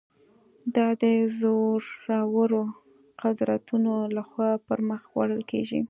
[0.75, 1.03] دا د
[1.39, 2.63] زورورو
[3.21, 5.79] قدرتونو له خوا پر مخ وړل کېږي.